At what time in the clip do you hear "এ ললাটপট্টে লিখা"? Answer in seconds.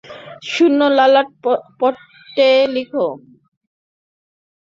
0.87-3.05